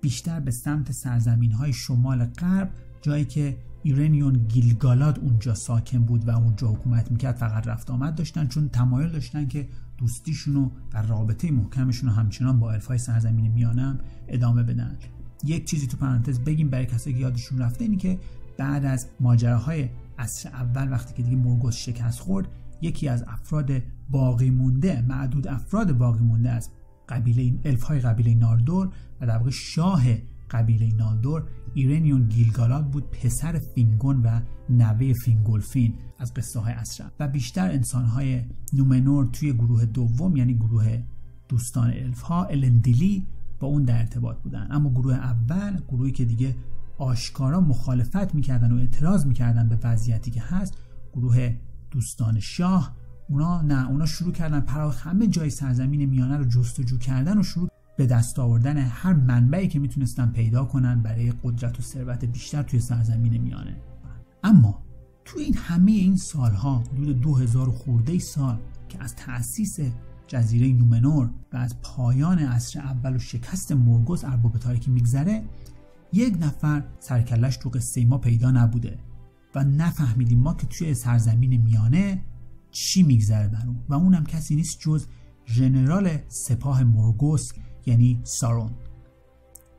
بیشتر 0.00 0.40
به 0.40 0.50
سمت 0.50 0.92
سرزمین 0.92 1.52
های 1.52 1.72
شمال 1.72 2.24
غرب 2.24 2.70
جایی 3.02 3.24
که 3.24 3.56
ایرنیون 3.82 4.32
گیلگالاد 4.32 5.18
اونجا 5.18 5.54
ساکن 5.54 5.98
بود 5.98 6.28
و 6.28 6.30
اونجا 6.30 6.68
حکومت 6.68 7.10
می‌کرد 7.10 7.36
فقط 7.36 7.66
رفت 7.66 7.90
آمد 7.90 8.14
داشتن 8.14 8.48
چون 8.48 8.68
تمایل 8.68 9.08
داشتن 9.08 9.48
که 9.48 9.68
دوستیشون 9.98 10.56
و 10.94 11.02
رابطه 11.08 11.50
محکمشون 11.50 12.08
رو 12.08 12.14
همچنان 12.14 12.58
با 12.60 12.72
الفای 12.72 12.98
سرزمین 12.98 13.52
میانه 13.52 13.82
هم 13.82 13.98
ادامه 14.28 14.62
بدن. 14.62 14.98
یک 15.44 15.64
چیزی 15.64 15.86
تو 15.86 15.96
پرانتز 15.96 16.40
بگیم 16.40 16.68
برای 16.70 16.86
کسایی 16.86 17.16
که 17.16 17.22
یادشون 17.22 17.58
رفته 17.58 17.84
اینی 17.84 17.96
که 17.96 18.18
بعد 18.62 18.84
از 18.84 19.08
ماجراهای 19.20 19.88
عصر 20.18 20.48
اول 20.48 20.92
وقتی 20.92 21.14
که 21.14 21.22
دیگه 21.22 21.36
مورگوس 21.36 21.76
شکست 21.76 22.20
خورد 22.20 22.48
یکی 22.82 23.08
از 23.08 23.24
افراد 23.28 23.70
باقی 24.10 24.50
مونده 24.50 25.02
معدود 25.08 25.48
افراد 25.48 25.92
باقی 25.92 26.24
مونده 26.24 26.50
از 26.50 26.70
قبیله 27.08 27.58
الف 27.64 27.82
های 27.82 28.00
قبیله 28.00 28.34
نالدور 28.34 28.88
و 29.20 29.26
در 29.26 29.38
واقع 29.38 29.50
شاه 29.50 30.02
قبیله 30.50 30.94
نالدور 30.94 31.44
ارینیون 31.74 32.28
گیلگالاد 32.28 32.90
بود 32.90 33.10
پسر 33.10 33.58
فینگون 33.74 34.22
و 34.22 34.40
نوه 34.70 35.12
فینگولفین 35.12 35.94
از 36.18 36.34
قصه 36.34 36.60
های 36.60 36.72
عصر 36.72 37.04
و 37.20 37.28
بیشتر 37.28 37.70
انسان 37.70 38.04
های 38.04 38.42
نومنور 38.72 39.26
توی 39.32 39.52
گروه 39.52 39.84
دوم 39.84 40.36
یعنی 40.36 40.54
گروه 40.54 41.02
دوستان 41.48 41.90
الف 41.90 42.20
ها 42.20 42.44
الندیلی 42.44 43.26
با 43.60 43.68
اون 43.68 43.84
در 43.84 43.98
ارتباط 43.98 44.36
بودن. 44.36 44.68
اما 44.70 44.90
گروه 44.90 45.14
اول 45.14 45.80
گروهی 45.88 46.12
که 46.12 46.24
دیگه 46.24 46.54
آشکارا 46.98 47.60
مخالفت 47.60 48.34
می‌کردن 48.34 48.72
و 48.72 48.78
اعتراض 48.78 49.26
می‌کردن 49.26 49.68
به 49.68 49.78
وضعیتی 49.82 50.30
که 50.30 50.40
هست. 50.40 50.74
گروه 51.12 51.56
دوستان 51.90 52.40
شاه 52.40 52.96
اونا 53.28 53.60
نه 53.60 53.90
اونا 53.90 54.06
شروع 54.06 54.32
کردن 54.32 54.60
پرا 54.60 54.90
همه 54.90 55.26
جای 55.26 55.50
سرزمین 55.50 56.04
میانه 56.04 56.36
رو 56.36 56.44
جستجو 56.44 56.98
کردن 56.98 57.38
و 57.38 57.42
شروع 57.42 57.68
به 57.96 58.06
دست 58.06 58.38
آوردن 58.38 58.76
هر 58.76 59.12
منبعی 59.12 59.68
که 59.68 59.78
می‌تونستن 59.78 60.26
پیدا 60.30 60.64
کنن 60.64 61.02
برای 61.02 61.32
قدرت 61.42 61.78
و 61.78 61.82
ثروت 61.82 62.24
بیشتر 62.24 62.62
توی 62.62 62.80
سرزمین 62.80 63.38
میانه. 63.38 63.76
اما 64.44 64.82
توی 65.24 65.42
این 65.42 65.56
همه 65.56 65.92
این 65.92 66.16
سالها 66.16 66.78
حدود 66.78 67.20
2000 67.20 67.70
خورده 67.70 68.18
سال 68.18 68.58
که 68.88 69.02
از 69.02 69.16
تأسیس 69.16 69.78
جزیره 70.26 70.72
نومنور 70.72 71.30
و 71.52 71.56
از 71.56 71.80
پایان 71.82 72.38
عصر 72.38 72.80
اول 72.80 73.16
و 73.16 73.18
شکست 73.18 73.72
مورگوس 73.72 74.24
ارباب 74.24 74.58
تاریکی 74.58 74.90
میگذره 74.90 75.44
یک 76.12 76.36
نفر 76.40 76.84
سرکلش 77.00 77.56
تو 77.56 77.68
قصه 77.68 78.04
ما 78.04 78.18
پیدا 78.18 78.50
نبوده 78.50 78.98
و 79.54 79.64
نفهمیدیم 79.64 80.38
ما 80.38 80.54
که 80.54 80.66
توی 80.66 80.94
سرزمین 80.94 81.62
میانه 81.62 82.24
چی 82.70 83.02
میگذره 83.02 83.48
بر 83.48 83.66
اون. 83.66 83.76
و 83.88 83.94
اونم 83.94 84.24
کسی 84.24 84.56
نیست 84.56 84.80
جز 84.80 85.06
ژنرال 85.46 86.18
سپاه 86.28 86.84
مورگوس 86.84 87.52
یعنی 87.86 88.20
سارون. 88.24 88.70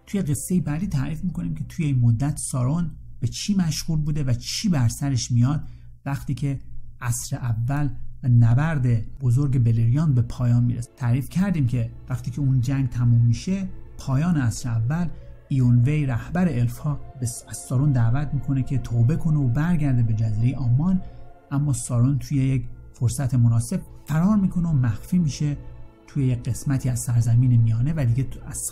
توی 0.07 0.21
قصه 0.21 0.61
بعدی 0.61 0.87
تعریف 0.87 1.23
می‌کنیم 1.23 1.55
که 1.55 1.63
توی 1.63 1.85
این 1.85 1.99
مدت 1.99 2.37
سارون 2.37 2.91
به 3.19 3.27
چی 3.27 3.55
مشغول 3.55 3.99
بوده 3.99 4.23
و 4.23 4.33
چی 4.33 4.69
بر 4.69 4.87
سرش 4.87 5.31
میاد 5.31 5.67
وقتی 6.05 6.33
که 6.33 6.59
عصر 7.01 7.35
اول 7.35 7.89
و 8.23 8.27
نبرد 8.27 9.17
بزرگ 9.19 9.63
بلریان 9.63 10.13
به 10.13 10.21
پایان 10.21 10.63
می‌رسه. 10.63 10.89
تعریف 10.97 11.29
کردیم 11.29 11.67
که 11.67 11.91
وقتی 12.09 12.31
که 12.31 12.41
اون 12.41 12.61
جنگ 12.61 12.89
تموم 12.89 13.21
میشه 13.21 13.69
پایان 13.97 14.37
عصر 14.37 14.69
اول 14.69 15.07
ایونوی 15.53 16.05
رهبر 16.05 16.49
الفا 16.49 16.97
از 17.21 17.57
سارون 17.57 17.91
دعوت 17.91 18.33
می‌کنه 18.33 18.63
که 18.63 18.77
توبه 18.77 19.15
کنه 19.15 19.37
و 19.37 19.47
برگرده 19.47 20.03
به 20.03 20.13
جزیره 20.13 20.57
آمان 20.57 21.01
اما 21.51 21.73
سارون 21.73 22.19
توی 22.19 22.37
یک 22.37 22.65
فرصت 22.93 23.33
مناسب 23.33 23.81
فرار 24.05 24.37
می‌کنه 24.37 24.69
و 24.69 24.73
مخفی 24.73 25.17
میشه 25.17 25.57
توی 26.07 26.25
یک 26.25 26.43
قسمتی 26.43 26.89
از 26.89 26.99
سرزمین 26.99 27.61
میانه 27.61 27.93
و 27.97 28.05
دیگه 28.05 28.27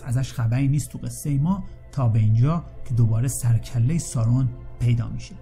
ازش 0.05 0.33
خبری 0.33 0.67
نیست 0.67 0.89
تو 0.89 0.97
قصه 0.97 1.37
ما 1.37 1.63
تا 1.91 2.09
به 2.09 2.19
اینجا 2.19 2.65
که 2.87 2.93
دوباره 2.93 3.27
سرکله 3.27 3.97
سارون 3.97 4.49
پیدا 4.79 5.09
میشه. 5.09 5.35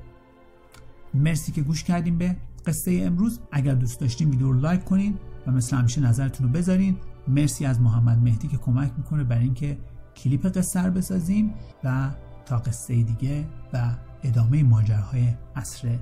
مرسی 1.14 1.52
که 1.52 1.62
گوش 1.62 1.84
کردیم 1.84 2.18
به 2.18 2.36
قصه 2.66 3.02
امروز. 3.04 3.40
اگر 3.52 3.74
دوست 3.74 4.00
داشتین 4.00 4.30
ویدیو 4.30 4.52
رو 4.52 4.60
لایک 4.60 4.86
کنین 4.86 5.18
و 5.48 5.52
مثل 5.52 5.78
همیشه 5.78 6.02
نظرتون 6.02 6.48
رو 6.48 6.54
بذارین. 6.54 6.98
مرسی 7.28 7.66
از 7.66 7.82
محمد 7.82 8.18
مهدی 8.18 8.48
که 8.48 8.58
کمک 8.58 8.92
می‌کنه 8.98 9.24
برای 9.24 9.44
اینکه 9.44 9.78
کلیپ 10.24 10.58
قصه 10.58 10.82
رو 10.82 10.92
بسازیم 10.92 11.54
و 11.84 12.10
تا 12.46 12.58
قصه 12.58 13.04
دیگه 13.04 13.46
و 13.74 13.92
ادامه 14.24 14.64
ماجراهای 14.64 15.34
عصر 15.56 15.98